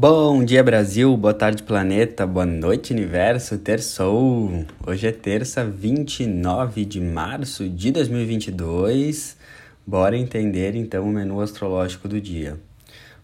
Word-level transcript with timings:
Bom 0.00 0.44
dia 0.44 0.62
Brasil, 0.62 1.16
boa 1.16 1.34
tarde 1.34 1.64
planeta, 1.64 2.24
boa 2.24 2.46
noite 2.46 2.92
universo, 2.92 3.58
terçou! 3.58 4.64
Hoje 4.86 5.08
é 5.08 5.10
terça 5.10 5.64
29 5.64 6.84
de 6.84 7.00
março 7.00 7.68
de 7.68 7.90
2022, 7.90 9.36
bora 9.84 10.16
entender 10.16 10.76
então 10.76 11.04
o 11.04 11.12
menu 11.12 11.40
astrológico 11.40 12.06
do 12.06 12.20
dia. 12.20 12.60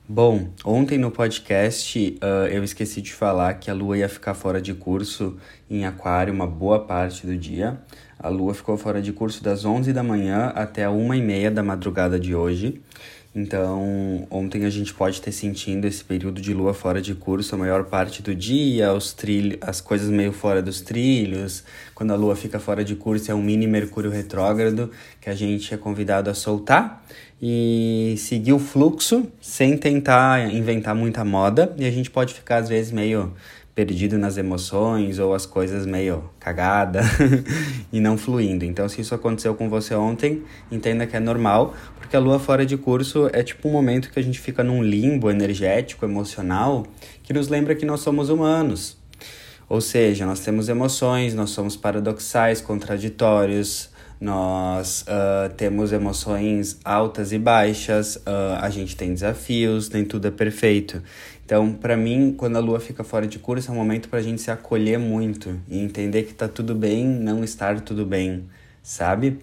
Bom, 0.07 0.49
ontem 0.65 0.99
no 0.99 1.13
podcast 1.13 2.19
uh, 2.21 2.49
eu 2.49 2.65
esqueci 2.65 3.01
de 3.01 3.13
falar 3.13 3.55
que 3.55 3.71
a 3.71 3.75
lua 3.75 3.97
ia 3.97 4.09
ficar 4.09 4.35
fora 4.35 4.61
de 4.61 4.75
curso 4.75 5.37
em 5.71 5.87
Aquário 5.87 6.35
uma 6.35 6.47
boa 6.47 6.81
parte 6.81 7.25
do 7.25 7.37
dia. 7.37 7.79
A 8.19 8.29
lua 8.29 8.53
ficou 8.53 8.77
fora 8.77 9.01
de 9.01 9.13
curso 9.13 9.45
das 9.45 9.65
11 9.65 9.93
da 9.93 10.03
manhã 10.03 10.53
até 10.57 10.85
a 10.85 10.91
1 10.91 11.15
e 11.15 11.23
meia 11.23 11.51
da 11.53 11.63
madrugada 11.63 12.19
de 12.19 12.35
hoje. 12.35 12.83
Então, 13.37 14.29
ontem 14.31 14.65
a 14.65 14.71
gente 14.71 14.95
pode 14.95 15.21
ter 15.21 15.33
sentindo 15.33 15.89
esse 15.89 16.05
período 16.05 16.41
de 16.41 16.55
lua 16.55 16.73
fora 16.73 17.03
de 17.03 17.17
curso 17.17 17.57
a 17.57 17.59
maior 17.59 17.83
parte 17.87 18.23
do 18.23 18.33
dia, 18.33 18.93
os 18.93 19.13
trilhos, 19.13 19.59
as 19.61 19.81
coisas 19.81 20.09
meio 20.09 20.33
fora 20.33 20.63
dos 20.63 20.81
trilhos. 20.81 21.65
Quando 21.97 22.13
a 22.13 22.17
lua 22.17 22.37
fica 22.37 22.61
fora 22.61 22.85
de 22.85 22.95
curso, 22.95 23.33
é 23.33 23.35
um 23.35 23.43
mini 23.43 23.67
Mercúrio 23.67 24.09
retrógrado 24.09 24.89
que 25.21 25.29
a 25.29 25.35
gente 25.35 25.75
é 25.75 25.77
convidado 25.77 26.31
a 26.31 26.35
soltar 26.35 27.05
e 27.43 28.15
seguir 28.19 28.53
o 28.53 28.59
fluxo 28.61 29.27
sem 29.41 29.77
tentar 29.77 30.55
inventar 30.55 30.95
muita 30.95 31.25
moda. 31.25 31.75
E 31.77 31.85
a 31.85 31.91
gente 31.91 32.13
pode 32.13 32.35
ficar, 32.35 32.59
às 32.59 32.69
vezes, 32.69 32.93
meio 32.93 33.35
perdido 33.75 34.17
nas 34.17 34.37
emoções 34.37 35.19
ou 35.19 35.35
as 35.35 35.45
coisas 35.45 35.85
meio 35.85 36.31
cagada 36.39 37.03
e 37.93 37.99
não 38.01 38.17
fluindo. 38.17 38.65
Então, 38.65 38.89
se 38.89 39.01
isso 39.01 39.15
aconteceu 39.15 39.55
com 39.55 39.69
você 39.69 39.95
ontem, 39.95 40.43
entenda 40.71 41.07
que 41.07 41.17
é 41.17 41.21
normal, 41.21 41.75
porque 41.99 42.15
a 42.15 42.21
lua 42.21 42.39
fora 42.39 42.65
de 42.65 42.77
curso 42.77 43.29
é 43.33 43.43
tipo 43.43 43.69
um 43.69 43.73
momento 43.73 44.11
que 44.11 44.19
a 44.19 44.23
gente 44.23 44.39
fica 44.39 44.63
num 44.63 44.83
limbo 44.83 45.29
energético, 45.29 46.05
emocional, 46.05 46.87
que 47.23 47.33
nos 47.33 47.49
lembra 47.49 47.75
que 47.75 47.85
nós 47.85 48.01
somos 48.01 48.29
humanos. 48.29 48.97
Ou 49.69 49.81
seja, 49.81 50.25
nós 50.25 50.41
temos 50.41 50.69
emoções, 50.69 51.35
nós 51.35 51.51
somos 51.51 51.77
paradoxais, 51.77 52.61
contraditórios, 52.61 53.91
nós 54.21 55.03
uh, 55.03 55.53
temos 55.55 55.93
emoções 55.93 56.79
altas 56.85 57.33
e 57.33 57.39
baixas, 57.39 58.17
uh, 58.17 58.57
a 58.61 58.71
gente 58.71 58.97
tem 58.97 59.13
desafios, 59.13 59.91
nem 59.91 60.05
tudo 60.05 60.29
é 60.29 60.31
perfeito. 60.31 61.03
Então, 61.45 61.75
para 61.75 61.97
mim, 61.97 62.35
quando 62.37 62.57
a 62.57 62.61
lua 62.61 62.81
fica 62.81 63.05
fora 63.05 63.27
de 63.27 63.39
curso, 63.39 63.71
é 63.71 63.75
um 63.75 63.77
momento 63.77 64.09
para 64.09 64.19
a 64.19 64.23
gente 64.23 64.41
se 64.41 64.51
acolher 64.51 64.99
muito 64.99 65.61
e 65.69 65.79
entender 65.79 66.23
que 66.23 66.33
tá 66.33 66.49
tudo 66.49 66.75
bem 66.75 67.05
não 67.05 67.45
estar 67.45 67.81
tudo 67.81 68.07
bem, 68.07 68.45
sabe? 68.83 69.39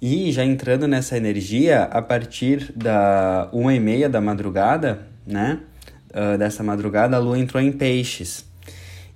E 0.00 0.30
já 0.30 0.44
entrando 0.44 0.86
nessa 0.86 1.16
energia, 1.16 1.84
a 1.84 2.02
partir 2.02 2.70
da 2.76 3.48
uma 3.52 3.72
e 3.72 3.80
meia 3.80 4.08
da 4.08 4.20
madrugada, 4.20 5.06
né? 5.26 5.60
Uh, 6.10 6.36
dessa 6.36 6.62
madrugada, 6.62 7.16
a 7.16 7.20
lua 7.20 7.38
entrou 7.38 7.62
em 7.62 7.72
peixes. 7.72 8.44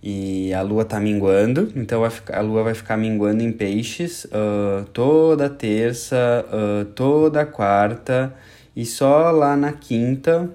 E 0.03 0.55
a 0.55 0.63
lua 0.63 0.85
tá 0.85 1.01
minguando, 1.01 1.73
então 1.75 2.03
a 2.05 2.41
lua 2.41 2.63
vai 2.63 2.75
ficar 2.75 2.97
minguando 2.97 3.43
em 3.43 3.51
peixes 3.51 4.25
uh, 4.27 4.85
toda 4.93 5.51
terça, 5.51 6.47
uh, 6.49 6.85
toda 6.85 7.45
quarta 7.45 8.33
e 8.77 8.85
só 8.85 9.31
lá 9.31 9.57
na 9.57 9.73
quinta, 9.73 10.51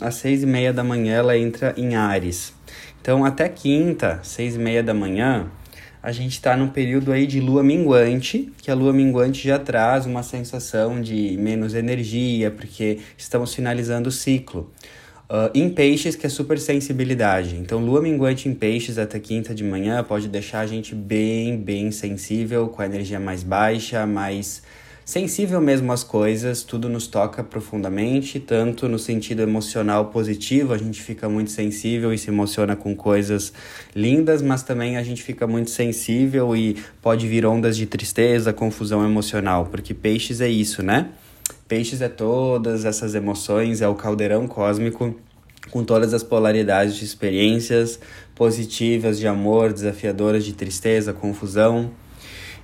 às 0.00 0.14
seis 0.14 0.44
e 0.44 0.46
meia 0.46 0.72
da 0.72 0.84
manhã, 0.84 1.16
ela 1.16 1.36
entra 1.36 1.74
em 1.76 1.96
Ares. 1.96 2.54
Então, 3.02 3.24
até 3.24 3.48
quinta, 3.48 4.20
seis 4.22 4.54
e 4.54 4.58
meia 4.58 4.80
da 4.80 4.94
manhã, 4.94 5.50
a 6.00 6.12
gente 6.12 6.32
está 6.32 6.56
num 6.56 6.68
período 6.68 7.10
aí 7.10 7.26
de 7.26 7.40
lua 7.40 7.64
minguante, 7.64 8.52
que 8.62 8.70
a 8.70 8.74
lua 8.74 8.92
minguante 8.92 9.46
já 9.46 9.58
traz 9.58 10.06
uma 10.06 10.22
sensação 10.22 11.00
de 11.00 11.36
menos 11.36 11.74
energia, 11.74 12.50
porque 12.50 12.98
estamos 13.18 13.52
finalizando 13.52 14.08
o 14.08 14.12
ciclo. 14.12 14.70
Uh, 15.28 15.50
em 15.54 15.68
peixes, 15.68 16.16
que 16.16 16.26
é 16.26 16.28
super 16.28 16.58
sensibilidade. 16.58 17.56
Então, 17.56 17.84
lua 17.84 18.00
minguante 18.00 18.48
em 18.48 18.54
peixes 18.54 18.98
até 18.98 19.18
quinta 19.18 19.54
de 19.54 19.62
manhã 19.64 20.02
pode 20.02 20.28
deixar 20.28 20.60
a 20.60 20.66
gente 20.66 20.94
bem, 20.94 21.56
bem 21.56 21.90
sensível, 21.90 22.68
com 22.68 22.82
a 22.82 22.86
energia 22.86 23.18
mais 23.18 23.42
baixa, 23.42 24.06
mais 24.06 24.62
sensível 25.10 25.60
mesmo 25.60 25.92
às 25.92 26.04
coisas, 26.04 26.62
tudo 26.62 26.88
nos 26.88 27.08
toca 27.08 27.42
profundamente, 27.42 28.38
tanto 28.38 28.88
no 28.88 28.96
sentido 28.96 29.42
emocional 29.42 30.04
positivo, 30.06 30.72
a 30.72 30.78
gente 30.78 31.02
fica 31.02 31.28
muito 31.28 31.50
sensível 31.50 32.12
e 32.12 32.18
se 32.18 32.30
emociona 32.30 32.76
com 32.76 32.94
coisas 32.94 33.52
lindas, 33.92 34.40
mas 34.40 34.62
também 34.62 34.96
a 34.96 35.02
gente 35.02 35.20
fica 35.20 35.48
muito 35.48 35.68
sensível 35.70 36.54
e 36.54 36.76
pode 37.02 37.26
vir 37.26 37.44
ondas 37.44 37.76
de 37.76 37.86
tristeza, 37.86 38.52
confusão 38.52 39.04
emocional, 39.04 39.66
porque 39.66 39.92
peixes 39.92 40.40
é 40.40 40.48
isso, 40.48 40.80
né? 40.80 41.08
Peixes 41.66 42.00
é 42.00 42.08
todas 42.08 42.84
essas 42.84 43.16
emoções, 43.16 43.82
é 43.82 43.88
o 43.88 43.96
caldeirão 43.96 44.46
cósmico 44.46 45.12
com 45.72 45.82
todas 45.82 46.14
as 46.14 46.22
polaridades 46.22 46.94
de 46.94 47.04
experiências 47.04 47.98
positivas, 48.32 49.18
de 49.18 49.26
amor, 49.26 49.72
desafiadoras, 49.72 50.44
de 50.44 50.52
tristeza, 50.52 51.12
confusão. 51.12 51.90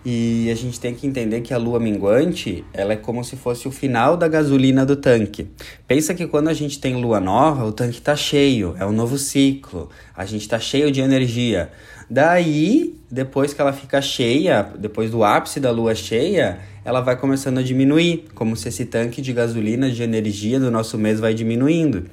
E 0.09 0.49
a 0.53 0.55
gente 0.55 0.78
tem 0.78 0.94
que 0.94 1.05
entender 1.05 1.41
que 1.41 1.53
a 1.53 1.59
lua 1.59 1.81
minguante, 1.81 2.65
ela 2.72 2.93
é 2.93 2.97
como 2.97 3.25
se 3.25 3.34
fosse 3.34 3.67
o 3.67 3.72
final 3.72 4.17
da 4.17 4.28
gasolina 4.28 4.87
do 4.87 4.94
tanque. 4.94 5.49
Pensa 5.84 6.15
que 6.15 6.28
quando 6.28 6.47
a 6.47 6.55
gente 6.55 6.78
tem 6.78 6.94
lua 6.94 7.19
nova, 7.19 7.65
o 7.65 7.72
tanque 7.72 7.99
está 7.99 8.15
cheio, 8.15 8.77
é 8.78 8.87
um 8.87 8.93
novo 8.93 9.19
ciclo, 9.19 9.91
a 10.16 10.25
gente 10.25 10.43
está 10.43 10.61
cheio 10.61 10.93
de 10.93 11.00
energia. 11.00 11.72
Daí, 12.09 12.95
depois 13.11 13.53
que 13.53 13.61
ela 13.61 13.72
fica 13.72 14.00
cheia, 14.00 14.62
depois 14.78 15.11
do 15.11 15.25
ápice 15.25 15.59
da 15.59 15.72
lua 15.72 15.93
cheia, 15.93 16.61
ela 16.84 17.00
vai 17.00 17.16
começando 17.16 17.59
a 17.59 17.62
diminuir, 17.62 18.27
como 18.33 18.55
se 18.55 18.69
esse 18.69 18.84
tanque 18.84 19.21
de 19.21 19.33
gasolina, 19.33 19.91
de 19.91 20.05
energia 20.05 20.61
do 20.61 20.71
nosso 20.71 20.97
mês 20.97 21.19
vai 21.19 21.34
diminuindo. 21.34 22.05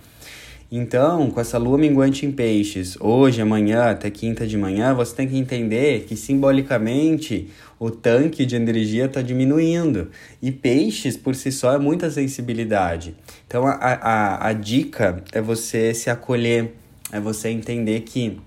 Então, 0.75 1.29
com 1.29 1.39
essa 1.39 1.59
lua 1.59 1.77
minguante 1.77 2.25
em 2.25 2.31
peixes, 2.31 2.97
hoje, 2.99 3.39
amanhã, 3.39 3.91
até 3.91 4.09
quinta 4.09 4.47
de 4.47 4.57
manhã, 4.57 4.91
você 4.91 5.15
tem 5.15 5.27
que 5.27 5.37
entender 5.37 6.05
que 6.05 6.15
simbolicamente 6.15 7.51
o 7.77 7.91
tanque 7.91 8.43
de 8.43 8.55
energia 8.55 9.05
está 9.05 9.21
diminuindo. 9.21 10.09
E 10.41 10.51
peixes, 10.51 11.15
por 11.15 11.35
si 11.35 11.51
só, 11.51 11.75
é 11.75 11.77
muita 11.77 12.09
sensibilidade. 12.09 13.15
Então, 13.45 13.67
a, 13.67 13.73
a, 13.75 14.47
a 14.47 14.53
dica 14.53 15.23
é 15.31 15.39
você 15.39 15.93
se 15.93 16.09
acolher, 16.09 16.73
é 17.11 17.19
você 17.19 17.49
entender 17.49 17.99
que 17.99 18.39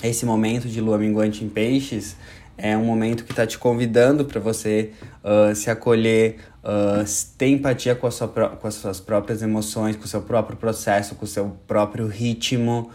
esse 0.00 0.24
momento 0.24 0.68
de 0.68 0.80
lua 0.80 0.96
minguante 0.96 1.44
em 1.44 1.48
peixes 1.48 2.16
é 2.58 2.76
um 2.76 2.84
momento 2.84 3.24
que 3.24 3.30
está 3.30 3.46
te 3.46 3.56
convidando 3.56 4.24
para 4.24 4.40
você 4.40 4.90
uh, 5.22 5.54
se 5.54 5.70
acolher, 5.70 6.36
uh, 6.64 7.04
ter 7.38 7.46
empatia 7.46 7.94
com, 7.94 8.10
sua 8.10 8.28
com 8.28 8.66
as 8.66 8.74
suas 8.74 8.98
próprias 8.98 9.40
emoções, 9.40 9.96
com 9.96 10.04
o 10.04 10.08
seu 10.08 10.22
próprio 10.22 10.56
processo, 10.56 11.14
com 11.14 11.24
o 11.24 11.28
seu 11.28 11.56
próprio 11.66 12.08
ritmo, 12.08 12.90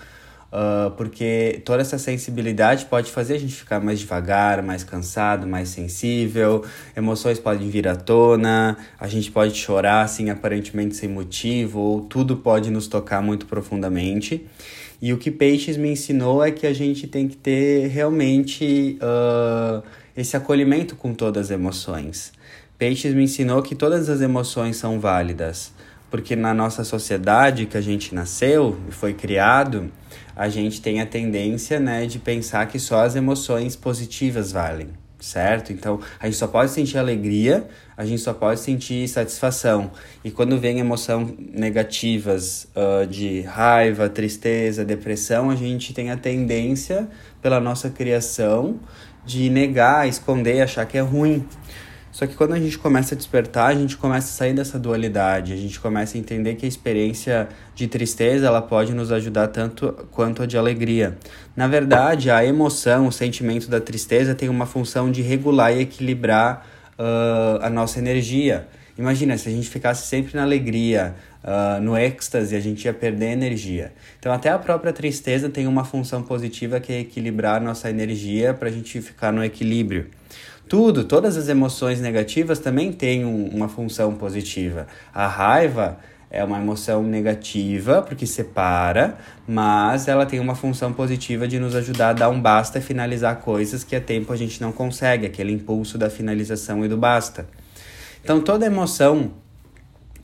uh, 0.53 0.91
porque 0.91 1.62
toda 1.66 1.81
essa 1.81 1.97
sensibilidade 1.97 2.86
pode 2.86 3.12
fazer 3.12 3.34
a 3.34 3.40
gente 3.40 3.56
ficar 3.56 3.80
mais 3.80 4.00
devagar, 4.00 4.62
mais 4.62 4.84
cansado, 4.84 5.47
mais 5.47 5.69
sensível, 5.69 6.64
emoções 6.96 7.40
podem 7.40 7.69
vir 7.69 7.88
à 7.88 7.96
tona, 7.96 8.78
a 9.00 9.08
gente 9.08 9.31
pode 9.31 9.56
chorar 9.56 10.03
assim 10.03 10.30
aparentemente 10.30 10.96
sem 10.96 11.09
motivo, 11.09 12.06
tudo 12.09 12.38
pode 12.38 12.69
nos 12.69 12.88
tocar 12.88 13.22
muito 13.22 13.47
profundamente. 13.47 14.46
E 15.02 15.12
o 15.12 15.18
que 15.18 15.30
Peixes 15.30 15.75
me 15.75 15.90
ensinou 15.90 16.41
é 16.41 16.52
que 16.52 16.66
a 16.66 16.74
gente 16.74 17.08
tem 17.08 17.28
que 17.28 17.35
ter 17.35 17.88
realmente 17.88 18.97
uh, 19.02 19.84
esse 20.16 20.38
acolhimento 20.38 20.96
com 20.96 21.14
todas 21.14 21.47
as 21.47 21.52
emoções. 21.52 22.31
Peixes 22.78 23.14
me 23.14 23.24
ensinou 23.24 23.62
que 23.62 23.75
todas 23.75 24.09
as 24.09 24.22
emoções 24.22 24.78
são 24.78 25.00
válidas, 25.00 25.74
porque 26.09 26.38
na 26.38 26.53
nossa 26.53 26.85
sociedade 26.85 27.66
que 27.66 27.75
a 27.75 27.81
gente 27.81 28.16
nasceu 28.16 28.78
e 28.88 28.91
foi 28.94 29.14
criado, 29.14 29.91
a 30.35 30.49
gente 30.49 30.81
tem 30.81 31.01
a 31.01 31.05
tendência 31.05 31.79
né, 31.79 32.05
de 32.05 32.19
pensar 32.19 32.67
que 32.67 32.79
só 32.79 33.03
as 33.03 33.16
emoções 33.16 33.75
positivas 33.75 34.51
valem 34.51 34.89
certo? 35.23 35.71
Então, 35.71 35.99
a 36.19 36.25
gente 36.25 36.35
só 36.35 36.47
pode 36.47 36.71
sentir 36.71 36.97
alegria, 36.97 37.66
a 37.95 38.05
gente 38.05 38.21
só 38.21 38.33
pode 38.33 38.59
sentir 38.59 39.07
satisfação. 39.07 39.91
E 40.23 40.29
quando 40.29 40.59
vem 40.59 40.79
emoção 40.79 41.33
negativas 41.53 42.67
uh, 42.75 43.07
de 43.07 43.41
raiva, 43.41 44.09
tristeza, 44.09 44.84
depressão, 44.84 45.49
a 45.49 45.55
gente 45.55 45.93
tem 45.93 46.11
a 46.11 46.17
tendência, 46.17 47.08
pela 47.41 47.59
nossa 47.59 47.90
criação, 47.90 48.79
de 49.25 49.49
negar, 49.49 50.08
esconder, 50.08 50.61
achar 50.61 50.85
que 50.85 50.97
é 50.97 51.02
ruim. 51.02 51.46
Só 52.13 52.27
que 52.27 52.35
quando 52.35 52.53
a 52.53 52.59
gente 52.59 52.77
começa 52.77 53.15
a 53.15 53.17
despertar, 53.17 53.71
a 53.71 53.73
gente 53.73 53.97
começa 53.97 54.27
a 54.27 54.31
sair 54.31 54.53
dessa 54.53 54.77
dualidade, 54.77 55.51
a 55.51 55.55
gente 55.55 55.79
começa 55.79 56.15
a 56.15 56.19
entender 56.19 56.53
que 56.53 56.63
a 56.63 56.69
experiência 56.69 57.49
de 57.73 57.87
tristeza 57.87 58.45
ela 58.45 58.61
pode 58.61 58.93
nos 58.93 59.11
ajudar 59.11 59.47
tanto 59.47 59.91
quanto 60.11 60.43
a 60.43 60.45
de 60.45 60.55
alegria. 60.55 61.17
Na 61.55 61.67
verdade, 61.67 62.29
a 62.29 62.45
emoção, 62.45 63.07
o 63.07 63.11
sentimento 63.11 63.67
da 63.67 63.81
tristeza 63.81 64.35
tem 64.35 64.47
uma 64.47 64.67
função 64.67 65.09
de 65.09 65.23
regular 65.23 65.75
e 65.75 65.81
equilibrar 65.81 66.67
uh, 66.99 67.65
a 67.65 67.69
nossa 67.71 67.97
energia. 67.97 68.67
Imagina 68.95 69.35
se 69.35 69.49
a 69.49 69.51
gente 69.51 69.67
ficasse 69.67 70.05
sempre 70.05 70.35
na 70.35 70.43
alegria, 70.43 71.15
uh, 71.43 71.81
no 71.81 71.97
êxtase, 71.97 72.55
a 72.55 72.59
gente 72.59 72.85
ia 72.85 72.93
perder 72.93 73.31
energia. 73.31 73.91
Então, 74.19 74.31
até 74.31 74.49
a 74.49 74.59
própria 74.59 74.93
tristeza 74.93 75.49
tem 75.49 75.65
uma 75.65 75.83
função 75.83 76.21
positiva 76.21 76.79
que 76.79 76.93
é 76.93 76.99
equilibrar 76.99 77.59
nossa 77.59 77.89
energia 77.89 78.53
para 78.53 78.69
a 78.69 78.71
gente 78.71 79.01
ficar 79.01 79.33
no 79.33 79.43
equilíbrio. 79.43 80.11
Tudo, 80.67 81.03
todas 81.03 81.37
as 81.37 81.49
emoções 81.49 81.99
negativas 82.01 82.59
também 82.59 82.91
têm 82.91 83.25
um, 83.25 83.47
uma 83.47 83.67
função 83.67 84.15
positiva. 84.15 84.87
A 85.13 85.27
raiva 85.27 85.99
é 86.33 86.43
uma 86.43 86.57
emoção 86.57 87.03
negativa, 87.03 88.01
porque 88.01 88.25
separa, 88.25 89.15
mas 89.47 90.07
ela 90.07 90.25
tem 90.25 90.39
uma 90.39 90.55
função 90.55 90.91
positiva 90.91 91.47
de 91.47 91.59
nos 91.59 91.75
ajudar 91.75 92.09
a 92.09 92.13
dar 92.13 92.29
um 92.29 92.41
basta 92.41 92.79
e 92.79 92.81
finalizar 92.81 93.39
coisas 93.39 93.83
que 93.83 93.95
a 93.95 94.01
tempo 94.01 94.33
a 94.33 94.35
gente 94.35 94.59
não 94.59 94.71
consegue, 94.71 95.27
aquele 95.27 95.51
impulso 95.51 95.95
da 95.95 96.09
finalização 96.09 96.83
e 96.83 96.87
do 96.87 96.97
basta. 96.97 97.47
Então, 98.23 98.41
toda 98.41 98.65
emoção 98.65 99.42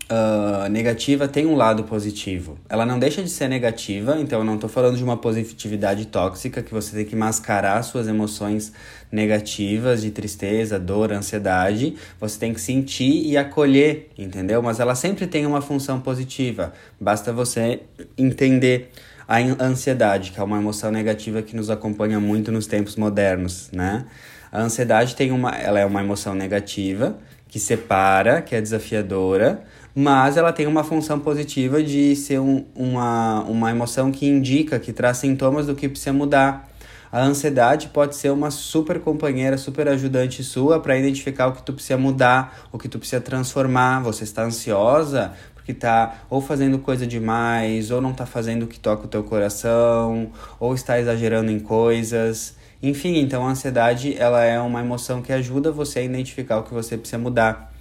uh, 0.10 0.68
negativa 0.70 1.28
tem 1.28 1.46
um 1.46 1.56
lado 1.56 1.84
positivo. 1.84 2.58
Ela 2.68 2.86
não 2.86 2.98
deixa 2.98 3.22
de 3.22 3.30
ser 3.30 3.48
negativa, 3.48 4.20
então 4.20 4.40
eu 4.40 4.46
não 4.46 4.56
estou 4.56 4.70
falando 4.70 4.98
de 4.98 5.04
uma 5.04 5.18
positividade 5.18 6.08
tóxica 6.08 6.62
que 6.64 6.74
você 6.74 6.96
tem 6.96 7.06
que 7.06 7.16
mascarar 7.16 7.82
suas 7.84 8.08
emoções 8.08 8.74
negativas 9.12 10.02
de 10.02 10.12
tristeza, 10.12 10.80
dor, 10.80 11.12
ansiedade. 11.12 11.96
Você 12.20 12.40
tem 12.40 12.54
que 12.54 12.62
sentir 12.62 13.26
e 13.26 13.38
acolher, 13.38 14.10
entendeu? 14.18 14.62
Mas 14.62 14.80
ela 14.80 14.96
sempre 14.96 15.28
tem 15.28 15.46
uma 15.46 15.62
função 15.62 16.00
positiva. 16.00 16.74
Basta 17.00 17.32
você 17.32 17.82
entender 18.18 18.92
a 19.28 19.38
ansiedade, 19.64 20.32
que 20.32 20.40
é 20.40 20.44
uma 20.44 20.58
emoção 20.58 20.92
negativa 20.92 21.44
que 21.44 21.56
nos 21.56 21.70
acompanha 21.70 22.20
muito 22.20 22.52
nos 22.52 22.66
tempos 22.66 22.96
modernos, 22.96 23.70
né? 23.72 24.06
A 24.52 24.62
ansiedade 24.62 25.16
tem 25.16 25.32
uma, 25.32 25.56
ela 25.56 25.80
é 25.80 25.86
uma 25.86 26.02
emoção 26.02 26.34
negativa 26.34 27.16
que 27.50 27.60
separa, 27.60 28.42
que 28.42 28.56
é 28.56 28.62
desafiadora, 28.62 29.64
mas 29.94 30.38
ela 30.38 30.54
tem 30.54 30.68
uma 30.68 30.84
função 30.84 31.20
positiva 31.20 31.84
de 31.84 32.16
ser 32.16 32.40
um, 32.40 32.64
uma, 32.76 33.42
uma 33.42 33.72
emoção 33.72 34.12
que 34.12 34.26
indica, 34.28 34.80
que 34.80 34.94
traz 34.94 35.18
sintomas 35.18 35.66
do 35.66 35.76
que 35.76 35.90
precisa 35.90 36.14
mudar. 36.14 36.70
A 37.12 37.24
ansiedade 37.24 37.88
pode 37.88 38.16
ser 38.16 38.30
uma 38.30 38.52
super 38.52 39.00
companheira, 39.00 39.58
super 39.58 39.88
ajudante 39.88 40.44
sua 40.44 40.80
para 40.80 40.96
identificar 40.96 41.48
o 41.48 41.54
que 41.54 41.64
tu 41.64 41.74
precisa 41.74 41.98
mudar, 41.98 42.68
o 42.72 42.78
que 42.78 42.88
tu 42.88 43.00
precisa 43.00 43.20
transformar. 43.20 44.02
Você 44.02 44.24
está 44.24 44.44
ansiosa 44.44 45.34
porque 45.56 45.72
está 45.72 46.22
ou 46.30 46.40
fazendo 46.40 46.78
coisa 46.78 47.08
demais, 47.08 47.90
ou 47.90 48.00
não 48.00 48.12
está 48.12 48.28
fazendo 48.28 48.64
o 48.64 48.68
que 48.68 48.80
toca 48.80 49.06
o 49.06 49.08
teu 49.08 49.24
coração, 49.24 50.32
ou 50.60 50.76
está 50.76 51.00
exagerando 51.00 51.52
em 51.52 51.60
coisas. 51.60 52.56
Enfim, 52.82 53.18
então 53.18 53.46
a 53.46 53.52
ansiedade 53.52 54.16
ela 54.18 54.44
é 54.44 54.60
uma 54.60 54.80
emoção 54.80 55.22
que 55.22 55.34
ajuda 55.34 55.72
você 55.72 56.00
a 56.00 56.04
identificar 56.04 56.60
o 56.60 56.64
que 56.64 56.74
você 56.74 56.98
precisa 56.98 57.18
mudar. 57.18 57.74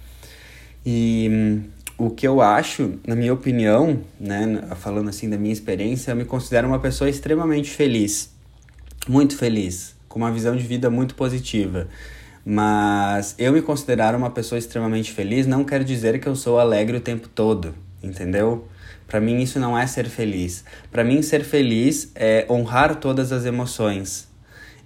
E 0.85 1.29
hum, 1.31 1.63
o 1.99 2.09
que 2.09 2.25
eu 2.25 2.41
acho, 2.41 2.97
na 3.05 3.13
minha 3.13 3.33
opinião, 3.33 4.01
né, 4.17 4.61
falando 4.77 5.09
assim 5.09 5.29
da 5.29 5.37
minha 5.37 5.51
experiência, 5.51 6.11
eu 6.11 6.15
me 6.15 6.23
considero 6.23 6.65
uma 6.65 6.79
pessoa 6.79 7.09
extremamente 7.09 7.69
feliz, 7.69 8.33
muito 9.05 9.35
feliz, 9.35 9.95
com 10.07 10.19
uma 10.19 10.31
visão 10.31 10.55
de 10.55 10.63
vida 10.63 10.89
muito 10.89 11.13
positiva. 11.13 11.89
Mas 12.45 13.35
eu 13.37 13.51
me 13.51 13.61
considerar 13.61 14.15
uma 14.15 14.29
pessoa 14.29 14.57
extremamente 14.57 15.11
feliz 15.11 15.45
não 15.45 15.65
quer 15.65 15.83
dizer 15.83 16.19
que 16.21 16.27
eu 16.27 16.37
sou 16.37 16.57
alegre 16.57 16.95
o 16.95 17.01
tempo 17.01 17.27
todo, 17.27 17.75
entendeu? 18.01 18.65
Para 19.05 19.19
mim 19.19 19.41
isso 19.41 19.59
não 19.59 19.77
é 19.77 19.85
ser 19.85 20.07
feliz. 20.07 20.63
Para 20.89 21.03
mim 21.03 21.21
ser 21.21 21.43
feliz 21.43 22.13
é 22.15 22.45
honrar 22.49 22.95
todas 22.95 23.33
as 23.33 23.43
emoções, 23.43 24.28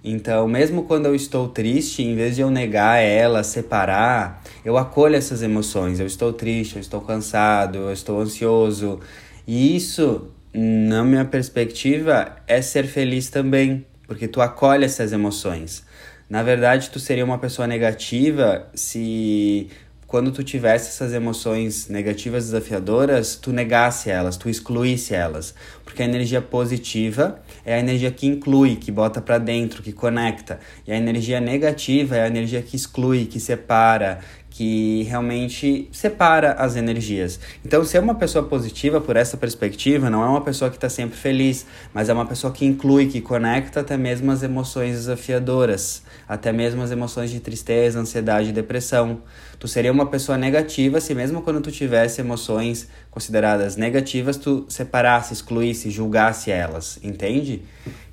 então, 0.06 0.46
mesmo 0.46 0.82
quando 0.82 1.06
eu 1.06 1.14
estou 1.14 1.48
triste, 1.48 2.02
em 2.02 2.14
vez 2.14 2.36
de 2.36 2.42
eu 2.42 2.50
negar 2.50 2.98
ela, 2.98 3.42
separar, 3.42 4.44
eu 4.62 4.76
acolho 4.76 5.16
essas 5.16 5.42
emoções. 5.42 5.98
Eu 5.98 6.06
estou 6.06 6.30
triste, 6.30 6.76
eu 6.76 6.80
estou 6.80 7.00
cansado, 7.00 7.78
eu 7.78 7.92
estou 7.92 8.20
ansioso. 8.20 9.00
E 9.46 9.74
isso, 9.74 10.28
na 10.52 11.02
minha 11.02 11.24
perspectiva, 11.24 12.36
é 12.46 12.60
ser 12.60 12.84
feliz 12.84 13.30
também, 13.30 13.86
porque 14.06 14.28
tu 14.28 14.42
acolhe 14.42 14.84
essas 14.84 15.10
emoções. 15.10 15.82
Na 16.28 16.42
verdade, 16.42 16.90
tu 16.90 17.00
seria 17.00 17.24
uma 17.24 17.38
pessoa 17.38 17.66
negativa 17.66 18.66
se 18.74 19.70
quando 20.06 20.30
tu 20.30 20.42
tivesse 20.42 20.88
essas 20.88 21.12
emoções 21.12 21.88
negativas 21.88 22.44
desafiadoras, 22.44 23.36
tu 23.36 23.52
negasse 23.52 24.10
elas, 24.10 24.36
tu 24.36 24.48
excluísse 24.48 25.14
elas, 25.14 25.54
porque 25.84 26.02
a 26.02 26.04
energia 26.04 26.40
positiva 26.40 27.40
é 27.64 27.74
a 27.74 27.78
energia 27.78 28.10
que 28.10 28.26
inclui, 28.26 28.76
que 28.76 28.92
bota 28.92 29.20
para 29.20 29.38
dentro, 29.38 29.82
que 29.82 29.92
conecta, 29.92 30.60
e 30.86 30.92
a 30.92 30.96
energia 30.96 31.40
negativa 31.40 32.16
é 32.16 32.22
a 32.22 32.26
energia 32.26 32.62
que 32.62 32.76
exclui, 32.76 33.26
que 33.26 33.40
separa, 33.40 34.20
que 34.54 35.02
realmente 35.08 35.88
separa 35.90 36.52
as 36.52 36.76
energias. 36.76 37.40
Então, 37.66 37.84
ser 37.84 37.98
uma 37.98 38.14
pessoa 38.14 38.44
positiva 38.44 39.00
por 39.00 39.16
essa 39.16 39.36
perspectiva 39.36 40.08
não 40.08 40.22
é 40.22 40.28
uma 40.28 40.42
pessoa 40.42 40.70
que 40.70 40.76
está 40.76 40.88
sempre 40.88 41.18
feliz, 41.18 41.66
mas 41.92 42.08
é 42.08 42.12
uma 42.12 42.24
pessoa 42.24 42.52
que 42.52 42.64
inclui, 42.64 43.06
que 43.06 43.20
conecta 43.20 43.80
até 43.80 43.96
mesmo 43.96 44.30
as 44.30 44.44
emoções 44.44 44.92
desafiadoras, 44.92 46.04
até 46.28 46.52
mesmo 46.52 46.82
as 46.82 46.92
emoções 46.92 47.32
de 47.32 47.40
tristeza, 47.40 47.98
ansiedade 47.98 48.50
e 48.50 48.52
depressão. 48.52 49.22
Tu 49.58 49.66
seria 49.66 49.90
uma 49.90 50.06
pessoa 50.06 50.38
negativa 50.38 51.00
se 51.00 51.16
mesmo 51.16 51.42
quando 51.42 51.60
tu 51.60 51.72
tivesse 51.72 52.20
emoções 52.20 52.88
consideradas 53.10 53.74
negativas, 53.74 54.36
tu 54.36 54.66
separasse, 54.68 55.32
excluísse, 55.32 55.90
julgasse 55.90 56.52
elas, 56.52 57.00
entende? 57.02 57.62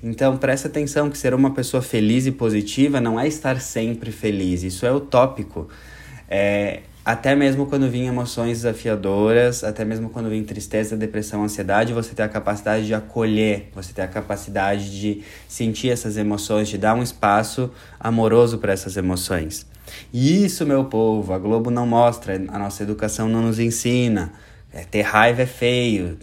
Então, 0.02 0.36
presta 0.36 0.66
atenção 0.66 1.08
que 1.08 1.16
ser 1.16 1.34
uma 1.34 1.54
pessoa 1.54 1.84
feliz 1.84 2.26
e 2.26 2.32
positiva 2.32 3.00
não 3.00 3.20
é 3.20 3.28
estar 3.28 3.60
sempre 3.60 4.10
feliz, 4.10 4.64
isso 4.64 4.84
é 4.84 4.92
utópico. 4.92 5.68
É, 6.34 6.80
até 7.04 7.36
mesmo 7.36 7.66
quando 7.66 7.90
vêm 7.90 8.06
emoções 8.06 8.62
desafiadoras, 8.62 9.62
até 9.62 9.84
mesmo 9.84 10.08
quando 10.08 10.30
vem 10.30 10.42
tristeza, 10.42 10.96
depressão, 10.96 11.44
ansiedade, 11.44 11.92
você 11.92 12.14
tem 12.14 12.24
a 12.24 12.28
capacidade 12.28 12.86
de 12.86 12.94
acolher, 12.94 13.68
você 13.74 13.92
tem 13.92 14.02
a 14.02 14.08
capacidade 14.08 14.98
de 14.98 15.22
sentir 15.46 15.90
essas 15.90 16.16
emoções, 16.16 16.70
de 16.70 16.78
dar 16.78 16.94
um 16.94 17.02
espaço 17.02 17.70
amoroso 18.00 18.56
para 18.56 18.72
essas 18.72 18.96
emoções. 18.96 19.66
E 20.10 20.42
isso, 20.42 20.64
meu 20.64 20.86
povo, 20.86 21.34
a 21.34 21.38
Globo 21.38 21.70
não 21.70 21.86
mostra, 21.86 22.34
a 22.48 22.58
nossa 22.58 22.82
educação 22.82 23.28
não 23.28 23.42
nos 23.42 23.58
ensina. 23.58 24.32
É, 24.72 24.84
ter 24.84 25.02
raiva 25.02 25.42
é 25.42 25.46
feio, 25.46 26.16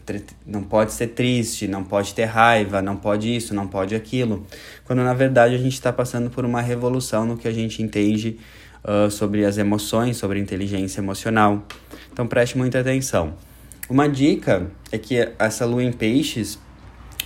não 0.43 0.63
pode 0.63 0.91
ser 0.93 1.09
triste, 1.09 1.67
não 1.67 1.83
pode 1.83 2.15
ter 2.15 2.25
raiva, 2.25 2.81
não 2.81 2.95
pode 2.95 3.35
isso, 3.35 3.53
não 3.53 3.67
pode 3.67 3.93
aquilo. 3.93 4.43
Quando 4.85 5.03
na 5.03 5.13
verdade 5.13 5.53
a 5.53 5.59
gente 5.59 5.73
está 5.73 5.93
passando 5.93 6.31
por 6.31 6.43
uma 6.43 6.61
revolução 6.61 7.27
no 7.27 7.37
que 7.37 7.47
a 7.47 7.51
gente 7.51 7.83
entende 7.83 8.39
uh, 8.83 9.09
sobre 9.09 9.45
as 9.45 9.57
emoções, 9.57 10.17
sobre 10.17 10.39
inteligência 10.39 10.99
emocional. 10.99 11.65
Então 12.11 12.27
preste 12.27 12.57
muita 12.57 12.79
atenção. 12.79 13.33
Uma 13.89 14.07
dica 14.07 14.69
é 14.91 14.97
que 14.97 15.29
essa 15.39 15.65
lua 15.65 15.83
em 15.83 15.91
peixes, 15.91 16.59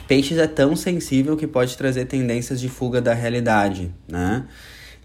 peixes 0.08 0.38
é 0.38 0.48
tão 0.48 0.76
sensível 0.76 1.36
que 1.36 1.46
pode 1.46 1.78
trazer 1.78 2.06
tendências 2.06 2.60
de 2.62 2.70
fuga 2.70 3.02
da 3.02 3.14
realidade, 3.14 3.94
né? 4.08 4.46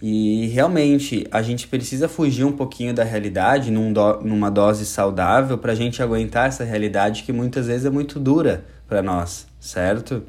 E 0.00 0.46
realmente 0.48 1.26
a 1.32 1.42
gente 1.42 1.66
precisa 1.66 2.08
fugir 2.08 2.44
um 2.44 2.52
pouquinho 2.52 2.94
da 2.94 3.02
realidade 3.02 3.70
num 3.72 3.92
do, 3.92 4.20
numa 4.20 4.48
dose 4.48 4.86
saudável 4.86 5.58
para 5.58 5.72
a 5.72 5.74
gente 5.74 6.00
aguentar 6.00 6.46
essa 6.46 6.62
realidade 6.62 7.24
que 7.24 7.32
muitas 7.32 7.66
vezes 7.66 7.84
é 7.84 7.90
muito 7.90 8.20
dura 8.20 8.64
para 8.86 9.02
nós, 9.02 9.48
certo? 9.58 10.22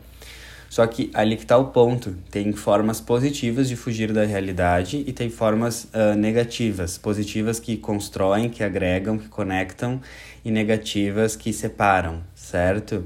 Só 0.70 0.86
que 0.86 1.10
ali 1.14 1.36
que 1.36 1.42
está 1.44 1.58
o 1.58 1.66
ponto. 1.66 2.16
Tem 2.30 2.54
formas 2.54 3.02
positivas 3.02 3.68
de 3.68 3.76
fugir 3.76 4.14
da 4.14 4.24
realidade 4.24 5.04
e 5.06 5.12
tem 5.12 5.30
formas 5.30 5.86
uh, 5.86 6.16
negativas. 6.16 6.98
Positivas 6.98 7.60
que 7.60 7.76
constroem, 7.76 8.50
que 8.50 8.64
agregam, 8.64 9.18
que 9.18 9.28
conectam 9.28 10.00
e 10.46 10.52
negativas 10.52 11.36
que 11.36 11.52
separam, 11.52 12.22
certo? 12.36 13.04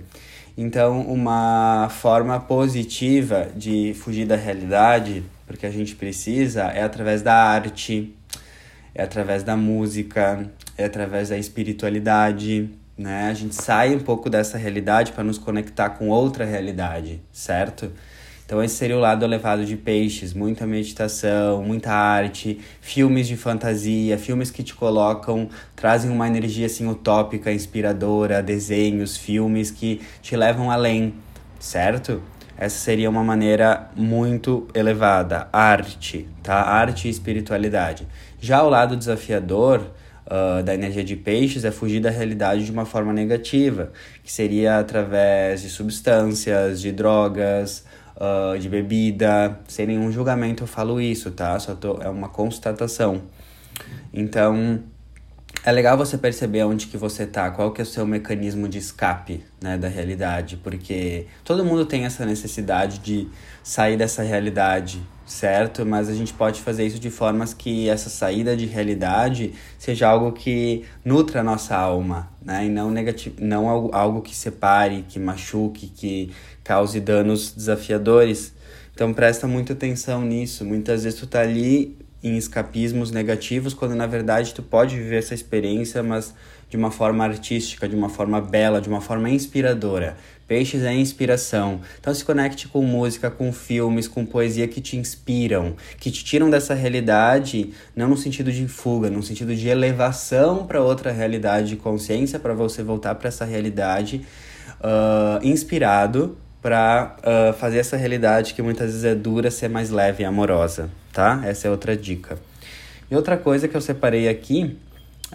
Então, 0.58 1.02
uma 1.02 1.90
forma 1.90 2.40
positiva 2.40 3.48
de 3.56 3.96
fugir 3.96 4.28
da 4.28 4.36
realidade, 4.36 5.24
porque 5.48 5.66
a 5.66 5.72
gente 5.72 5.96
precisa, 5.96 6.64
é 6.66 6.84
através 6.84 7.24
da 7.24 7.34
arte, 7.34 8.14
é 8.94 9.02
através 9.02 9.42
da 9.42 9.58
música, 9.58 10.48
é 10.78 10.86
através 10.86 11.30
da 11.30 11.38
espiritualidade, 11.38 12.70
né? 12.98 13.30
A 13.30 13.34
gente 13.34 13.56
sai 13.56 13.96
um 13.96 14.00
pouco 14.00 14.30
dessa 14.30 14.58
realidade 14.58 15.12
para 15.12 15.24
nos 15.24 15.38
conectar 15.38 15.90
com 15.92 16.10
outra 16.10 16.46
realidade, 16.46 17.22
certo? 17.32 17.92
Então 18.46 18.62
esse 18.62 18.76
seria 18.76 18.98
o 18.98 19.00
lado 19.00 19.24
elevado 19.24 19.66
de 19.66 19.76
peixes, 19.76 20.34
muita 20.34 20.68
meditação, 20.68 21.64
muita 21.64 21.92
arte, 21.92 22.60
filmes 22.82 23.28
de 23.28 23.38
fantasia, 23.38 24.18
filmes 24.18 24.52
que 24.52 24.62
te 24.62 24.76
colocam, 24.76 25.50
trazem 25.76 26.12
uma 26.12 26.28
energia 26.28 26.66
assim 26.66 26.88
utópica, 26.88 27.52
inspiradora, 27.52 28.44
desenhos, 28.44 29.18
filmes 29.18 29.72
que 29.72 30.02
te 30.22 30.36
levam 30.36 30.70
além, 30.70 31.14
certo? 31.58 32.22
Essa 32.58 32.78
seria 32.78 33.10
uma 33.10 33.24
maneira 33.24 33.90
muito 33.96 34.68
elevada, 34.74 35.48
arte, 35.52 36.28
tá? 36.44 36.62
Arte 36.62 37.08
e 37.08 37.12
espiritualidade. 37.12 38.08
Já 38.40 38.62
o 38.62 38.70
lado 38.70 38.96
desafiador, 38.96 39.90
uh, 40.26 40.64
da 40.64 40.74
energia 40.74 41.04
de 41.04 41.16
peixes 41.16 41.66
é 41.66 41.72
fugir 41.72 42.00
da 42.00 42.10
realidade 42.10 42.66
de 42.66 42.72
uma 42.72 42.86
forma 42.86 43.14
negativa, 43.14 43.92
que 44.24 44.32
seria 44.32 44.80
através 44.80 45.62
de 45.62 45.70
substâncias, 45.70 46.82
de 46.82 46.92
drogas, 46.92 47.86
uh, 48.16 48.58
de 48.58 48.70
bebida. 48.70 49.60
Sem 49.68 49.88
nenhum 49.88 50.12
julgamento 50.12 50.64
eu 50.64 50.68
falo 50.68 51.00
isso, 51.00 51.32
tá? 51.32 51.60
Só 51.60 51.76
tô, 51.76 52.00
é 52.02 52.10
uma 52.10 52.30
constatação. 52.30 53.22
Então, 54.14 54.84
é 55.66 55.72
legal 55.72 55.98
você 55.98 56.18
perceber 56.18 56.64
onde 56.64 56.88
que 56.88 56.98
você 56.98 57.26
tá, 57.26 57.50
qual 57.50 57.72
que 57.72 57.80
é 57.80 57.84
o 57.84 57.88
seu 57.88 58.06
mecanismo 58.06 58.68
de 58.68 58.78
escape, 58.78 59.44
né, 59.62 59.78
da 59.78 59.88
realidade, 59.88 60.58
porque 60.58 61.26
todo 61.44 61.64
mundo 61.64 61.86
tem 61.86 62.06
essa 62.06 62.26
necessidade 62.26 63.00
de 63.00 63.30
sair 63.64 63.96
dessa 63.96 64.24
realidade, 64.24 65.02
certo? 65.26 65.86
Mas 65.86 66.10
a 66.10 66.14
gente 66.14 66.34
pode 66.34 66.62
fazer 66.62 66.86
isso 66.86 67.00
de 67.00 67.10
formas 67.10 67.54
que 67.54 67.90
essa 67.90 68.10
saída 68.10 68.56
de 68.56 68.66
realidade 68.66 69.54
seja 69.78 70.08
algo 70.08 70.32
que 70.32 70.84
nutra 71.04 71.42
a 71.42 71.44
nossa 71.44 71.76
alma, 71.76 72.30
né, 72.42 72.66
e 72.66 72.70
não 72.70 72.92
negativo, 72.92 73.36
não 73.40 73.68
algo 73.94 74.22
que 74.22 74.36
separe, 74.36 75.06
que 75.08 75.20
machuque, 75.20 75.88
que 75.88 76.32
cause 76.64 77.00
danos 77.00 77.52
desafiadores. 77.52 78.54
Então 78.94 79.14
presta 79.14 79.48
muita 79.48 79.74
atenção 79.74 80.22
nisso. 80.22 80.64
Muitas 80.64 81.04
vezes 81.04 81.20
tu 81.20 81.28
tá 81.28 81.42
ali 81.42 81.98
em 82.24 82.38
escapismos 82.38 83.12
negativos, 83.12 83.74
quando 83.74 83.96
na 83.96 84.08
verdade 84.08 84.54
tu 84.54 84.64
pode 84.64 84.96
viver 84.96 85.18
essa 85.18 85.34
experiência, 85.34 86.02
mas 86.02 86.34
de 86.70 86.78
uma 86.78 86.90
forma 86.90 87.24
artística, 87.24 87.88
de 87.88 87.96
uma 87.96 88.10
forma 88.10 88.42
bela, 88.42 88.82
de 88.82 88.90
uma 88.90 89.02
forma 89.02 89.30
inspiradora. 89.30 90.18
Peixes 90.54 90.84
é 90.84 90.94
inspiração. 90.94 91.82
Então 92.00 92.14
se 92.14 92.24
conecte 92.24 92.68
com 92.68 92.84
música, 92.84 93.32
com 93.32 93.52
filmes, 93.52 94.08
com 94.08 94.24
poesia 94.24 94.68
que 94.68 94.80
te 94.80 94.96
inspiram, 94.96 95.76
que 95.98 96.12
te 96.12 96.24
tiram 96.24 96.48
dessa 96.48 96.76
realidade, 96.76 97.74
não 97.96 98.08
no 98.08 98.16
sentido 98.16 98.52
de 98.52 98.68
fuga, 98.68 99.10
no 99.10 99.24
sentido 99.24 99.56
de 99.56 99.68
elevação 99.68 100.68
para 100.68 100.80
outra 100.80 101.12
realidade 101.12 101.70
de 101.70 101.76
consciência, 101.76 102.38
para 102.38 102.54
você 102.54 102.84
voltar 102.84 103.16
para 103.16 103.30
essa 103.30 103.46
realidade 103.46 104.24
uh, 104.80 105.44
inspirado 105.44 106.38
para 106.62 107.18
uh, 107.18 107.50
ah, 107.50 107.54
fazer 107.54 107.80
essa 107.80 107.98
realidade 107.98 108.54
que 108.54 108.62
muitas 108.62 108.92
vezes 108.92 109.06
é 109.06 109.16
dura 109.16 109.50
ser 109.50 109.70
mais 109.70 109.90
leve 109.90 110.22
e 110.22 110.26
amorosa 110.26 110.88
tá? 111.12 111.42
Essa 111.44 111.68
é 111.68 111.72
outra 111.72 111.98
dica. 111.98 112.38
E 113.10 113.16
outra 113.16 113.38
coisa 113.38 113.68
que 113.68 113.76
eu 113.76 113.82
separei 113.82 114.30
aqui 114.30 114.78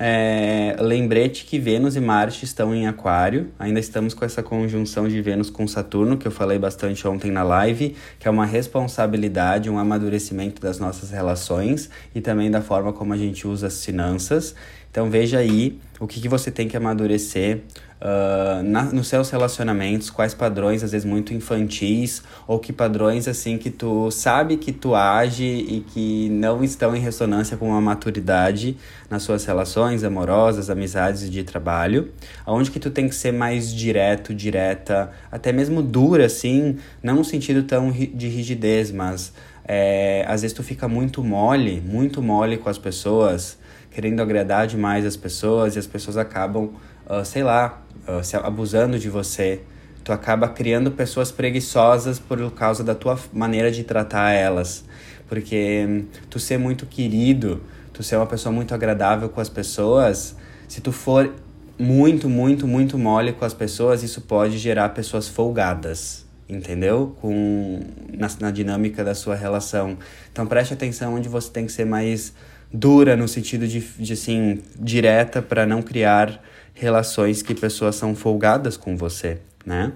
é 0.01 0.77
lembrete 0.79 1.45
que 1.45 1.59
Vênus 1.59 1.97
e 1.97 2.01
Marte 2.01 2.45
estão 2.45 2.73
em 2.73 2.87
Aquário. 2.87 3.51
Ainda 3.59 3.81
estamos 3.81 4.15
com 4.15 4.25
essa 4.25 4.45
conjunção 4.45 5.09
de 5.09 5.21
Vênus 5.21 5.51
com 5.51 5.67
Saturno, 5.67 6.17
que 6.17 6.29
eu 6.29 6.31
falei 6.31 6.57
bastante 6.57 7.07
ontem 7.09 7.33
na 7.33 7.43
live, 7.43 7.97
que 8.17 8.29
é 8.29 8.31
uma 8.31 8.47
responsabilidade, 8.47 9.69
um 9.69 9.77
amadurecimento 9.77 10.63
das 10.63 10.79
nossas 10.79 11.11
relações 11.11 11.91
e 12.15 12.21
também 12.21 12.49
da 12.49 12.63
forma 12.63 12.93
como 12.93 13.13
a 13.13 13.17
gente 13.17 13.49
usa 13.49 13.67
as 13.67 13.85
finanças. 13.85 14.55
Então 14.89 15.11
veja 15.11 15.39
aí 15.39 15.79
o 15.99 16.07
que, 16.07 16.21
que 16.21 16.29
você 16.29 16.51
tem 16.51 16.69
que 16.69 16.77
amadurecer 16.77 17.63
uh, 18.01 18.63
na, 18.63 18.85
nos 18.85 19.09
seus 19.09 19.31
relacionamentos, 19.31 20.11
quais 20.11 20.35
padrões, 20.35 20.83
às 20.83 20.93
vezes 20.93 21.05
muito 21.05 21.35
infantis, 21.35 22.23
ou 22.47 22.59
que 22.59 22.73
padrões 22.73 23.29
assim 23.29 23.59
que 23.59 23.71
tu 23.71 24.11
sabe 24.11 24.57
que 24.57 24.73
tu 24.73 24.95
age 24.95 25.45
e 25.45 25.85
que 25.89 26.29
não 26.31 26.63
estão 26.63 26.95
em 26.95 27.01
ressonância 27.01 27.57
com 27.57 27.75
a 27.75 27.81
maturidade 27.81 28.77
nas 29.11 29.23
suas 29.23 29.45
relações 29.45 30.05
amorosas, 30.05 30.71
amizades 30.71 31.23
e 31.23 31.31
de 31.31 31.43
trabalho, 31.43 32.11
aonde 32.45 32.71
que 32.71 32.79
tu 32.79 32.91
tem 32.91 33.09
que 33.09 33.15
ser 33.15 33.33
mais 33.33 33.73
direto, 33.73 34.35
direta, 34.35 35.11
até 35.31 35.53
mesmo 35.53 35.83
dura, 35.83 36.27
assim, 36.27 36.77
não 37.03 37.17
no 37.17 37.25
sentido 37.25 37.63
tão 37.63 37.91
de 37.91 38.29
rigidez, 38.29 38.91
mas 38.91 39.33
é, 39.69 40.25
às 40.27 40.41
vezes 40.43 40.57
tu 40.57 40.63
fica 40.63 40.89
muito 40.89 41.23
mole, 41.23 41.81
muito 41.81 42.23
mole 42.23 42.57
com 42.57 42.71
as 42.71 42.79
pessoas, 42.79 43.59
querendo 43.91 44.21
agradar 44.21 44.67
demais 44.67 45.05
as 45.05 45.17
pessoas 45.17 45.77
e 45.77 45.79
as 45.79 45.87
pessoas 45.87 46.17
acabam, 46.17 46.71
uh, 47.09 47.25
sei 47.25 47.43
lá, 47.43 47.83
uh, 48.07 48.23
se 48.23 48.37
abusando 48.37 48.99
de 48.99 49.09
você. 49.09 49.61
Tu 50.05 50.13
acaba 50.13 50.49
criando 50.49 50.91
pessoas 50.91 51.31
preguiçosas 51.31 52.19
por 52.19 52.51
causa 52.53 52.85
da 52.85 52.95
tua 52.95 53.19
maneira 53.33 53.71
de 53.71 53.85
tratar 53.85 54.33
elas. 54.33 54.85
Porque 55.29 55.85
hum, 55.89 56.05
tu 56.31 56.39
ser 56.39 56.59
muito 56.59 56.87
querido, 56.87 57.63
tu 57.93 58.03
ser 58.03 58.17
uma 58.17 58.27
pessoa 58.27 58.53
muito 58.53 58.75
agradável 58.75 59.29
com 59.29 59.41
as 59.41 59.49
pessoas, 59.49 60.37
se 60.67 60.81
tu 60.81 60.93
for 60.93 61.35
muito, 61.79 62.29
muito, 62.29 62.67
muito 62.67 62.99
mole 62.99 63.33
com 63.33 63.45
as 63.45 63.55
pessoas, 63.55 64.03
isso 64.03 64.23
pode 64.23 64.59
gerar 64.59 64.89
pessoas 64.91 65.29
folgadas, 65.29 66.27
entendeu? 66.49 67.17
Com 67.21 67.81
na, 68.13 68.29
na 68.41 68.51
dinâmica 68.51 69.05
da 69.05 69.15
sua 69.15 69.35
relação. 69.35 69.97
Então 70.33 70.47
preste 70.47 70.75
atenção 70.75 71.15
onde 71.15 71.29
você 71.29 71.51
tem 71.51 71.67
que 71.67 71.73
ser 71.73 71.85
mais 71.85 72.33
dura 72.73 73.17
no 73.17 73.29
sentido 73.29 73.67
de, 73.67 73.81
de 73.81 74.13
assim, 74.13 74.63
direta 74.79 75.41
para 75.41 75.65
não 75.67 75.81
criar 75.83 76.43
relações 76.79 77.43
que 77.43 77.55
pessoas 77.55 77.97
são 77.97 78.15
folgadas 78.15 78.77
com 78.77 78.97
você, 78.97 79.39
né? 79.67 79.93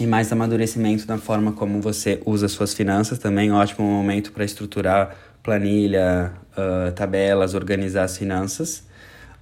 E 0.00 0.06
mais 0.06 0.32
amadurecimento 0.32 1.06
na 1.06 1.18
forma 1.18 1.52
como 1.52 1.80
você 1.80 2.22
usa 2.24 2.48
suas 2.48 2.72
finanças 2.72 3.18
também, 3.18 3.52
ótimo 3.52 3.86
momento 3.86 4.32
para 4.32 4.44
estruturar 4.44 5.14
planilha, 5.42 6.32
uh, 6.56 6.92
tabelas, 6.92 7.54
organizar 7.54 8.04
as 8.04 8.16
finanças. 8.16 8.84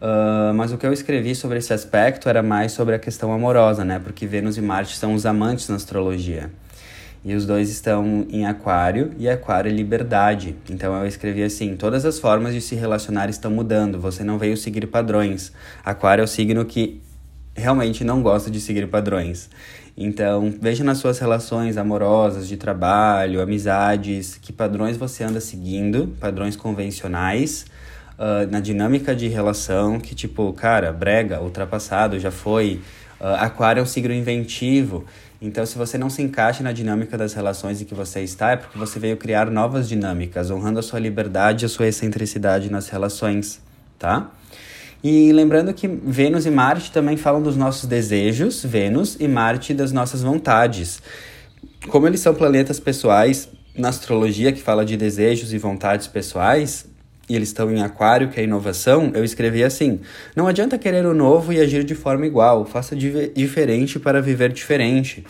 Uh, 0.01 0.55
mas 0.55 0.73
o 0.73 0.79
que 0.79 0.87
eu 0.87 0.93
escrevi 0.93 1.35
sobre 1.35 1.59
esse 1.59 1.75
aspecto 1.75 2.29
era 2.29 2.43
mais 2.43 2.73
sobre 2.73 2.95
a 2.95 2.99
questão 2.99 3.33
amorosa, 3.33 3.85
né? 3.85 4.01
Porque 4.03 4.27
Vênus 4.27 4.57
e 4.57 4.63
Marte 4.63 4.97
são 4.97 5.15
os 5.15 5.27
amantes 5.27 5.69
na 5.69 5.77
astrologia. 5.77 6.51
E 7.23 7.35
os 7.35 7.45
dois 7.45 7.69
estão 7.69 8.27
em 8.31 8.47
Aquário, 8.47 9.13
e 9.19 9.29
Aquário 9.29 9.71
é 9.71 9.75
liberdade. 9.75 10.57
Então 10.71 10.95
eu 10.97 11.07
escrevi 11.07 11.43
assim: 11.43 11.77
todas 11.77 12.05
as 12.05 12.19
formas 12.19 12.55
de 12.55 12.61
se 12.61 12.75
relacionar 12.75 13.29
estão 13.29 13.51
mudando, 13.51 14.01
você 14.01 14.25
não 14.25 14.39
veio 14.39 14.57
seguir 14.57 14.87
padrões. 14.87 15.53
Aquário 15.85 16.23
é 16.23 16.25
o 16.25 16.29
signo 16.29 16.65
que 16.65 17.01
realmente 17.55 18.05
não 18.05 18.23
gosta 18.23 18.51
de 18.51 18.61
seguir 18.61 18.87
padrões. 18.89 19.51
Então, 19.97 20.55
veja 20.61 20.83
nas 20.83 20.99
suas 20.99 21.19
relações 21.19 21.77
amorosas, 21.77 22.49
de 22.49 22.57
trabalho, 22.57 23.43
amizades, 23.43 24.39
que 24.41 24.53
padrões 24.53 24.97
você 24.97 25.25
anda 25.25 25.41
seguindo, 25.41 26.17
padrões 26.19 26.57
convencionais, 26.57 27.67
uh, 28.19 28.51
na 28.51 28.61
dinâmica 28.61 29.15
de 29.15 29.29
relação, 29.29 30.01
que 30.01 30.15
tipo, 30.15 30.53
cara, 30.55 30.91
brega, 30.93 31.43
ultrapassado, 31.43 32.19
já 32.19 32.31
foi. 32.31 32.81
Uh, 33.21 33.37
aquário 33.39 33.81
é 33.81 33.83
um 33.83 33.87
signo 33.87 34.15
inventivo. 34.15 35.05
Então, 35.43 35.65
se 35.65 35.77
você 35.77 35.99
não 35.99 36.09
se 36.09 36.23
encaixa 36.23 36.63
na 36.63 36.73
dinâmica 36.73 37.17
das 37.17 37.35
relações 37.35 37.81
em 37.81 37.85
que 37.85 37.95
você 37.95 38.21
está, 38.23 38.53
é 38.53 38.57
porque 38.57 38.79
você 38.79 38.99
veio 38.99 39.17
criar 39.17 39.51
novas 39.51 39.89
dinâmicas, 39.89 40.51
honrando 40.51 40.79
a 40.79 40.83
sua 40.83 40.99
liberdade 40.99 41.65
e 41.65 41.67
a 41.67 41.69
sua 41.69 41.87
excentricidade 41.87 42.71
nas 42.71 42.89
relações, 42.89 43.61
tá? 43.99 44.31
E 45.03 45.33
lembrando 45.33 45.73
que 45.73 45.89
Vênus 45.89 46.45
e 46.45 46.51
Marte 46.51 46.93
também 46.93 47.17
falam 47.17 47.43
dos 47.43 47.57
nossos 47.57 47.89
desejos, 47.89 48.63
Vênus 48.63 49.17
e 49.19 49.27
Marte 49.27 49.73
das 49.73 49.93
nossas 49.93 50.23
vontades. 50.23 51.01
Como 51.89 52.07
eles 52.07 52.21
são 52.21 52.35
planetas 52.35 52.79
pessoais 52.79 53.49
na 53.75 53.89
astrologia 53.89 54.53
que 54.53 54.61
fala 54.61 54.85
de 54.85 54.99
desejos 54.99 55.55
e 55.55 55.59
vontades 55.59 56.07
pessoais, 56.07 56.87
e 57.31 57.37
eles 57.37 57.51
estão 57.51 57.71
em 57.71 57.81
Aquário, 57.81 58.29
que 58.29 58.41
é 58.41 58.43
inovação, 58.43 59.13
eu 59.15 59.23
escrevi 59.23 59.63
assim: 59.63 60.01
não 60.35 60.49
adianta 60.49 60.77
querer 60.77 61.07
o 61.07 61.15
novo 61.15 61.53
e 61.53 61.61
agir 61.61 61.85
de 61.85 61.95
forma 61.95 62.27
igual, 62.27 62.65
faça 62.65 62.97
diferente 62.97 64.01
para 64.01 64.21
viver 64.21 64.53
diferente. 64.53 65.25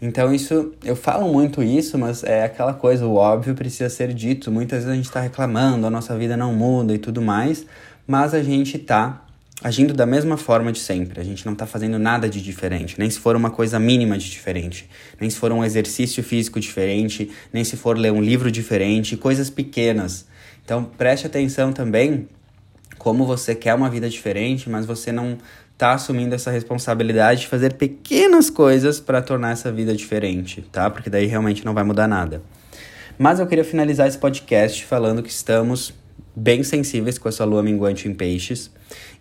Então, 0.00 0.32
isso, 0.32 0.72
eu 0.84 0.94
falo 0.94 1.32
muito 1.32 1.62
isso, 1.62 1.98
mas 1.98 2.22
é 2.22 2.44
aquela 2.44 2.72
coisa, 2.74 3.06
o 3.06 3.14
óbvio 3.14 3.54
precisa 3.54 3.88
ser 3.88 4.12
dito. 4.12 4.50
Muitas 4.50 4.78
vezes 4.80 4.92
a 4.92 4.96
gente 4.96 5.06
está 5.06 5.20
reclamando, 5.20 5.86
a 5.86 5.90
nossa 5.90 6.16
vida 6.16 6.36
não 6.36 6.52
muda 6.52 6.94
e 6.94 6.98
tudo 6.98 7.20
mais, 7.20 7.66
mas 8.06 8.34
a 8.34 8.42
gente 8.42 8.76
está 8.76 9.24
agindo 9.62 9.92
da 9.94 10.06
mesma 10.06 10.36
forma 10.36 10.70
de 10.70 10.78
sempre. 10.78 11.20
A 11.20 11.24
gente 11.24 11.44
não 11.44 11.54
está 11.54 11.66
fazendo 11.66 11.98
nada 11.98 12.28
de 12.28 12.40
diferente, 12.40 12.96
nem 12.98 13.10
se 13.10 13.18
for 13.18 13.34
uma 13.34 13.50
coisa 13.50 13.80
mínima 13.80 14.16
de 14.16 14.30
diferente, 14.30 14.88
nem 15.20 15.28
se 15.28 15.36
for 15.36 15.50
um 15.50 15.64
exercício 15.64 16.22
físico 16.22 16.60
diferente, 16.60 17.30
nem 17.52 17.64
se 17.64 17.76
for 17.76 17.98
ler 17.98 18.12
um 18.12 18.20
livro 18.20 18.50
diferente, 18.50 19.16
coisas 19.16 19.50
pequenas. 19.50 20.26
Então 20.64 20.84
preste 20.84 21.26
atenção 21.26 21.72
também 21.72 22.28
como 22.98 23.26
você 23.26 23.54
quer 23.54 23.74
uma 23.74 23.90
vida 23.90 24.08
diferente, 24.08 24.70
mas 24.70 24.86
você 24.86 25.10
não 25.10 25.38
está 25.72 25.92
assumindo 25.92 26.34
essa 26.34 26.50
responsabilidade 26.50 27.40
de 27.40 27.46
fazer 27.48 27.72
pequenas 27.74 28.48
coisas 28.48 29.00
para 29.00 29.20
tornar 29.20 29.50
essa 29.50 29.72
vida 29.72 29.94
diferente, 29.94 30.62
tá? 30.70 30.88
Porque 30.88 31.10
daí 31.10 31.26
realmente 31.26 31.64
não 31.64 31.74
vai 31.74 31.82
mudar 31.82 32.06
nada. 32.06 32.40
Mas 33.18 33.40
eu 33.40 33.46
queria 33.46 33.64
finalizar 33.64 34.06
esse 34.06 34.18
podcast 34.18 34.84
falando 34.84 35.22
que 35.22 35.30
estamos 35.30 35.92
bem 36.34 36.62
sensíveis 36.62 37.18
com 37.18 37.28
essa 37.28 37.44
lua 37.44 37.62
minguante 37.62 38.08
em 38.08 38.14
peixes. 38.14 38.70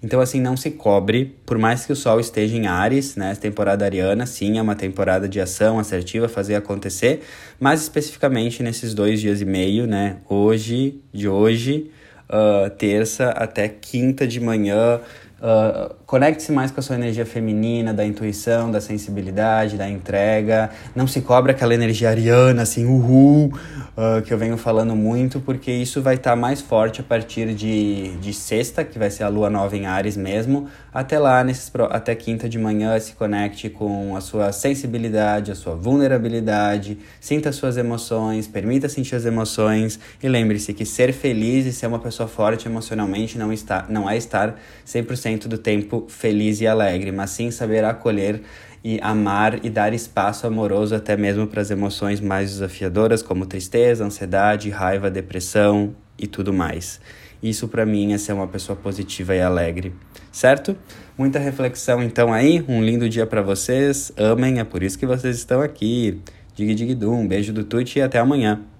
Então, 0.03 0.19
assim, 0.19 0.41
não 0.41 0.57
se 0.57 0.71
cobre, 0.71 1.35
por 1.45 1.57
mais 1.57 1.85
que 1.85 1.93
o 1.93 1.95
Sol 1.95 2.19
esteja 2.19 2.57
em 2.57 2.67
Ares, 2.67 3.15
né? 3.15 3.35
Temporada 3.35 3.85
ariana, 3.85 4.25
sim, 4.25 4.57
é 4.57 4.61
uma 4.61 4.75
temporada 4.75 5.29
de 5.29 5.39
ação 5.39 5.77
assertiva, 5.77 6.27
fazer 6.27 6.55
acontecer, 6.55 7.21
mas 7.59 7.81
especificamente 7.81 8.63
nesses 8.63 8.93
dois 8.93 9.21
dias 9.21 9.41
e 9.41 9.45
meio, 9.45 9.85
né? 9.85 10.17
Hoje, 10.27 10.99
de 11.13 11.27
hoje, 11.27 11.91
uh, 12.29 12.69
terça 12.71 13.29
até 13.29 13.67
quinta 13.67 14.25
de 14.25 14.39
manhã, 14.39 14.99
Uh, 15.41 15.95
Conecte-se 16.11 16.51
mais 16.51 16.71
com 16.71 16.81
a 16.81 16.83
sua 16.83 16.97
energia 16.97 17.25
feminina, 17.25 17.93
da 17.93 18.05
intuição, 18.05 18.69
da 18.69 18.81
sensibilidade, 18.81 19.77
da 19.77 19.89
entrega. 19.89 20.69
Não 20.93 21.07
se 21.07 21.21
cobra 21.21 21.53
aquela 21.53 21.73
energia 21.73 22.09
ariana, 22.09 22.63
assim, 22.63 22.85
uhul, 22.85 23.45
uh, 23.45 24.21
que 24.21 24.33
eu 24.33 24.37
venho 24.37 24.57
falando 24.57 24.93
muito, 24.93 25.39
porque 25.39 25.71
isso 25.71 26.01
vai 26.01 26.15
estar 26.15 26.31
tá 26.31 26.35
mais 26.35 26.59
forte 26.59 26.99
a 26.99 27.03
partir 27.05 27.53
de, 27.55 28.17
de 28.17 28.33
sexta, 28.33 28.83
que 28.83 28.99
vai 28.99 29.09
ser 29.09 29.23
a 29.23 29.29
lua 29.29 29.49
nova 29.49 29.73
em 29.77 29.85
Ares 29.85 30.17
mesmo. 30.17 30.67
Até 30.93 31.17
lá, 31.17 31.45
nesses, 31.45 31.71
até 31.89 32.13
quinta 32.13 32.49
de 32.49 32.59
manhã, 32.59 32.99
se 32.99 33.13
conecte 33.13 33.69
com 33.69 34.13
a 34.13 34.19
sua 34.19 34.51
sensibilidade, 34.51 35.49
a 35.49 35.55
sua 35.55 35.75
vulnerabilidade, 35.75 36.97
sinta 37.21 37.47
as 37.47 37.55
suas 37.55 37.77
emoções, 37.77 38.49
permita 38.49 38.89
sentir 38.89 39.15
as 39.15 39.25
emoções 39.25 39.97
e 40.21 40.27
lembre-se 40.27 40.73
que 40.73 40.83
ser 40.83 41.13
feliz 41.13 41.65
e 41.65 41.71
ser 41.71 41.87
uma 41.87 41.99
pessoa 41.99 42.27
forte 42.27 42.67
emocionalmente 42.67 43.37
não, 43.37 43.53
está, 43.53 43.85
não 43.87 44.09
é 44.09 44.17
estar 44.17 44.59
100% 44.85 45.30
do 45.47 45.57
tempo 45.57 46.05
feliz 46.07 46.61
e 46.61 46.67
alegre, 46.67 47.11
mas 47.11 47.31
sim 47.31 47.51
saber 47.51 47.83
acolher 47.83 48.41
e 48.83 48.99
amar 49.01 49.63
e 49.63 49.69
dar 49.69 49.93
espaço 49.93 50.47
amoroso 50.47 50.95
até 50.95 51.15
mesmo 51.15 51.45
para 51.47 51.61
as 51.61 51.69
emoções 51.69 52.19
mais 52.19 52.51
desafiadoras, 52.51 53.21
como 53.21 53.45
tristeza, 53.45 54.03
ansiedade, 54.03 54.69
raiva, 54.69 55.09
depressão 55.09 55.95
e 56.17 56.25
tudo 56.27 56.51
mais. 56.51 56.99
Isso 57.41 57.67
para 57.67 57.85
mim 57.85 58.13
é 58.13 58.17
ser 58.17 58.33
uma 58.33 58.47
pessoa 58.47 58.75
positiva 58.75 59.35
e 59.35 59.41
alegre, 59.41 59.93
certo? 60.31 60.75
Muita 61.17 61.39
reflexão 61.39 62.01
então 62.01 62.31
aí, 62.31 62.63
um 62.67 62.83
lindo 62.83 63.09
dia 63.09 63.25
para 63.25 63.41
vocês. 63.41 64.11
Amem, 64.15 64.59
é 64.59 64.63
por 64.63 64.83
isso 64.83 64.97
que 64.97 65.05
vocês 65.05 65.37
estão 65.37 65.61
aqui. 65.61 66.21
Dig 66.55 66.75
dig 66.75 66.93
dum, 66.95 67.21
um 67.21 67.27
beijo 67.27 67.51
do 67.51 67.63
Tuti 67.63 67.99
e 67.99 68.01
até 68.01 68.19
amanhã. 68.19 68.70